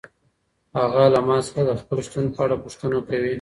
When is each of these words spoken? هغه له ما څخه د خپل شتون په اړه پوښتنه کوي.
هغه 0.79 1.03
له 1.13 1.19
ما 1.27 1.37
څخه 1.47 1.61
د 1.69 1.71
خپل 1.81 1.97
شتون 2.05 2.25
په 2.33 2.39
اړه 2.45 2.55
پوښتنه 2.63 2.97
کوي. 3.07 3.29